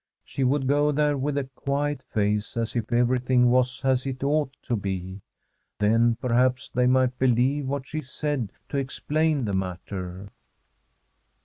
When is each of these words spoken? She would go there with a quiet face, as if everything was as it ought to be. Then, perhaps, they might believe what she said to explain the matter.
She 0.23 0.43
would 0.43 0.65
go 0.65 0.91
there 0.91 1.15
with 1.15 1.37
a 1.37 1.43
quiet 1.53 2.01
face, 2.01 2.57
as 2.57 2.75
if 2.75 2.91
everything 2.91 3.51
was 3.51 3.85
as 3.85 4.07
it 4.07 4.23
ought 4.23 4.49
to 4.63 4.75
be. 4.75 5.21
Then, 5.77 6.15
perhaps, 6.15 6.71
they 6.71 6.87
might 6.87 7.19
believe 7.19 7.67
what 7.67 7.85
she 7.85 8.01
said 8.01 8.51
to 8.69 8.77
explain 8.79 9.45
the 9.45 9.53
matter. 9.53 10.29